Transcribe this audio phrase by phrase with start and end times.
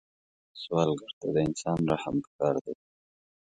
[0.61, 2.73] سوالګر ته د انسان رحم پکار دی